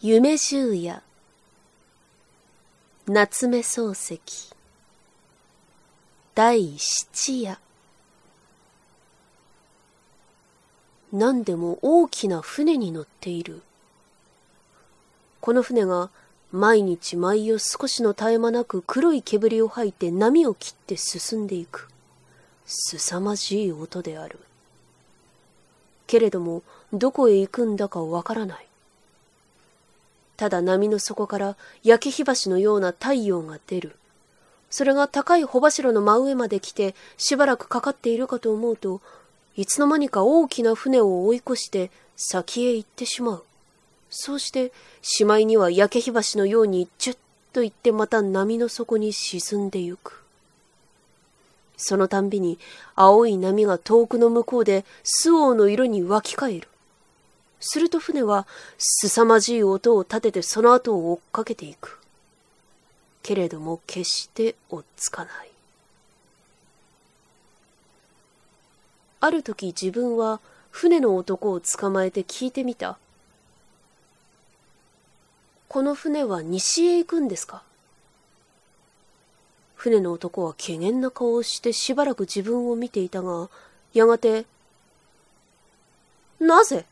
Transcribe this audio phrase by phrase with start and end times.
[0.00, 1.02] 夢十夜。
[3.08, 4.20] 夏目漱石。
[6.36, 7.58] 第七夜。
[11.12, 13.60] 何でも大きな船に乗っている。
[15.40, 16.10] この船が
[16.52, 21.88] 毎日毎夜少しの絶え間なく黒い煙を吐いて波を切って進んでいく。
[22.66, 24.38] 凄まじい音である。
[26.06, 26.62] けれども
[26.92, 28.67] どこへ行くんだかわからない。
[30.38, 33.96] ただ波の底から焼け火箸のような太陽が出る。
[34.70, 39.00] それが高い帆柱の真上まで来てしばらくかかっているかと思うと、
[39.56, 43.44] いつの間にか大きな船を追い越して先へ行ってしまう。
[44.10, 47.18] そうしてしまいには焼け火箸のようにジュッ
[47.52, 50.22] と行ってまた波の底に沈んでゆく。
[51.76, 52.60] そのたんびに
[52.94, 56.68] 青い波が遠くの向こうで周防の色に湧き返る。
[57.60, 58.46] すると船は
[58.78, 61.98] 凄まじい音を立ててその後を追っかけていく。
[63.22, 65.50] けれども決して追っつかない。
[69.20, 72.98] ある時自分は船の男を捕まえて聞いてみた。
[75.68, 77.62] この船は西へ行くんですか？
[79.74, 83.50] 船の男は怪げな顔をしてしばらく自分を見ていたが、
[83.92, 84.46] やがて、
[86.40, 86.84] なぜ？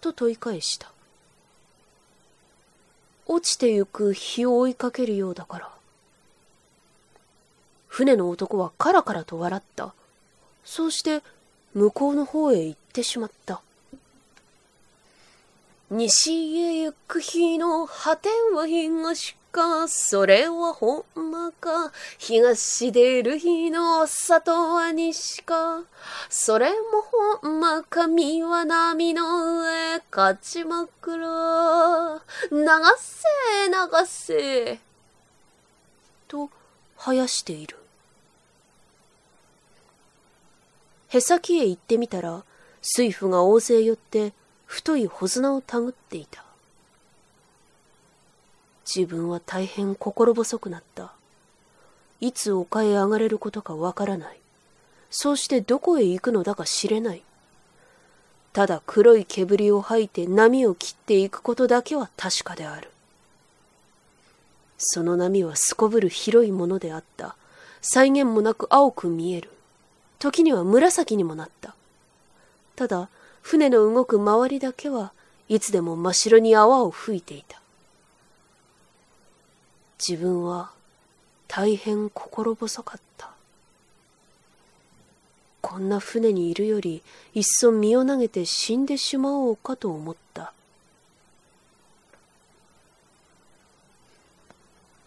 [0.00, 0.90] と問い返した。
[3.26, 5.70] 落ちてゆく日を追いかけるようだから。
[7.86, 9.92] 船の男はカラカラと笑った。
[10.64, 11.22] そうして
[11.74, 13.60] 向こうの方へ行ってしまった。
[15.90, 21.92] 西へ行く日の果ては東か、それはほんまか。
[22.18, 25.82] 東出る日の里は西か。
[26.28, 26.76] それも
[27.42, 28.06] ほんまか。
[28.06, 32.20] 身は波の上、勝ちまくら。
[32.50, 32.66] 流
[32.98, 34.78] せ、流せ。
[36.26, 36.50] と、
[36.96, 37.76] 生やしている。
[41.08, 42.44] へさきへ行ってみたら、
[42.82, 44.32] 水夫が大勢寄って、
[44.66, 46.44] 太い穂綱をたぐっていた。
[48.92, 51.12] 自分は大変心細くなった。
[52.20, 54.38] いつ丘へ上がれることかわからない。
[55.10, 57.22] そうしてどこへ行くのだか知れない。
[58.54, 62.90] ただ黒い煙を吐いて波を切っていくことだけは確かである。
[64.78, 67.36] その波はすこぶる広いものであった。
[67.82, 69.50] 際限もなく青く見える。
[70.18, 71.74] 時には紫にもなった。
[72.74, 73.08] ただ、
[73.42, 75.12] 船の動く周りだけは
[75.48, 77.60] いつでも真っ白に泡を吹いていた。
[79.98, 80.70] 自分は
[81.48, 83.30] 大変心細かった。
[85.60, 87.02] こんな船にいるより
[87.34, 90.52] いっそ身を投げて死んでしまおうかと思った。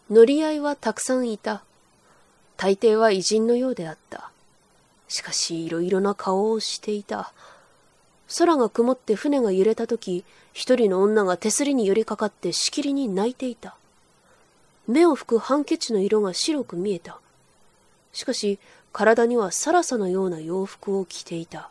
[0.10, 1.64] 乗り合いはたくさんいた。
[2.58, 4.30] 大抵は偉人のようであった。
[5.08, 7.32] しかしいろいろな顔をしていた。
[8.38, 13.78] 空が曇って船が揺れた時、一人の女が手すりに寄りかかってしきりに泣いていた。
[14.92, 17.20] 目を拭くハンケチの色が白く見えた。
[18.14, 18.60] しかし、
[18.92, 21.70] 体にはサラサのような洋服を着ていた。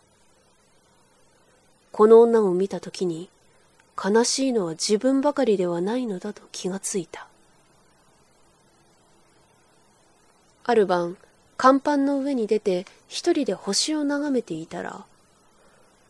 [1.92, 3.28] この女を見たときに、
[4.02, 7.26] 悲しいのは自分ばかりではないのだと気がついた。
[10.64, 11.18] ある晩、
[11.58, 15.04] 甲板の上に出て一人で星を眺めていたら、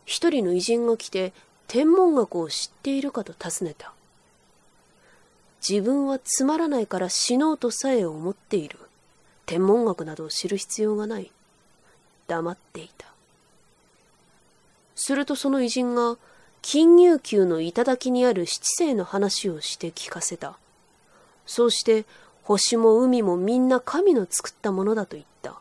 [0.05, 1.33] 一人の偉人が来て
[1.67, 3.91] 天文学を知っているかと尋ねた。
[5.67, 8.79] 自分はつまらないから死のうとさえ思っている。
[9.45, 11.31] 天文学などを知る必要がない。
[12.27, 13.07] 黙っていた。
[14.95, 16.17] するとその偉人が、
[16.61, 20.55] 金融宮の頂にある七星の話をして聞かせた。
[21.45, 22.05] そうして、
[22.43, 25.59] 星も海もみんな神の作ったものだと言った。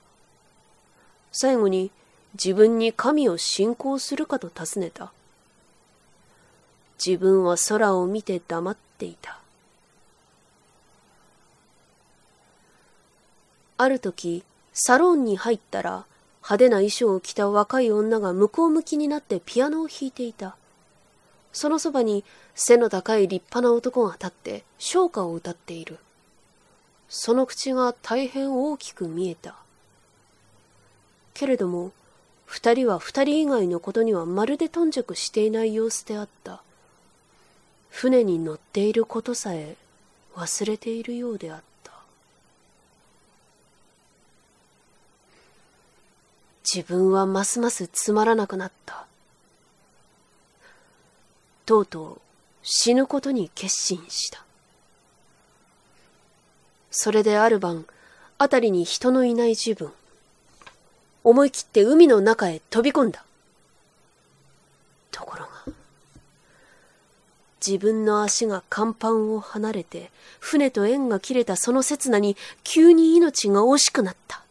[1.33, 1.91] 最後に、
[2.35, 5.13] 自分に神を信仰するかと尋ねた。
[7.05, 9.40] 自分は空を見て黙っていた。
[13.83, 14.45] ある時、
[14.75, 16.05] サロンに入ったら、
[16.41, 20.55] 派手な衣装を着た若い女が向こう向きになってピアノを弾いていた。
[21.55, 22.23] そのそばに
[22.55, 25.99] 背の高い立派な男が立って唱歌を歌っている。
[27.09, 29.55] その口が大変大きく見えた。
[31.33, 31.93] けれども、
[32.45, 36.61] 二人は二人以外のことにはまるで頓着していない様子であった。
[37.89, 39.75] 船に乗っていることさえ
[40.35, 41.70] 忘れているようであった。
[46.73, 49.07] 自分はますますつまらなくなった。
[51.67, 52.21] とうとう
[52.63, 54.45] 死ぬことに決心した。
[56.93, 57.87] それである晩、
[58.39, 59.93] あたりに人のいない自分、
[61.25, 63.25] 思い切って海の中へ飛び込んだ。
[65.11, 65.51] ところが、
[67.65, 74.45] 自分の足が甲板を離れて、船と縁が切れたその刹那に、急に命が惜しくなった。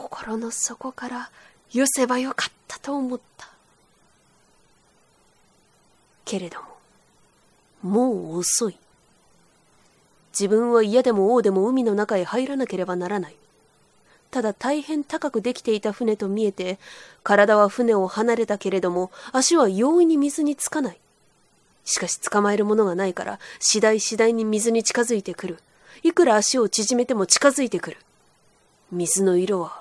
[0.00, 1.30] 心の底から
[1.70, 3.50] 寄せばよかったと思った。
[6.24, 6.58] けれど
[7.82, 8.78] も、もう遅い。
[10.32, 13.36] 自分は嫌でも王でも海の中へ入らなければならない。
[14.30, 16.78] ただ大変高くできていた船と見えて、
[17.22, 20.98] 体は船を離れたけれども、足は容易に水につかない。
[21.84, 25.58] しかし捕まえるものがないから、次第次第に水に近づいてくる。
[26.02, 27.96] いくら足を縮めても近づいてくる。
[28.92, 29.79] 水の色は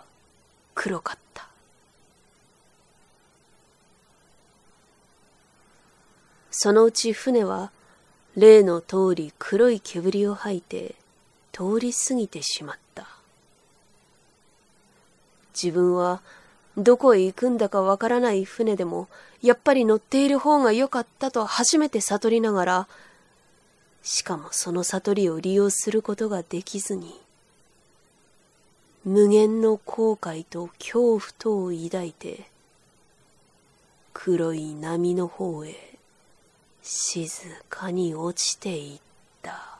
[0.81, 1.45] 黒かった。
[6.51, 7.71] そのうち船は
[8.37, 10.95] 例の通り黒い煙を吐いて
[11.51, 13.09] 通り過ぎてしまった。
[15.53, 16.21] 自分は
[16.77, 19.09] どこへ行くんだかわからない船でも
[19.41, 22.87] やっぱり乗っている方が良かったと初めて悟りながら、
[24.01, 27.19] しかもその悟りを利用することができずに、
[29.05, 32.49] 無限の後悔と恐怖とを抱いて、
[34.13, 35.97] 黒い波の方へ
[36.83, 38.99] 静かに落ちていっ
[39.41, 39.78] た。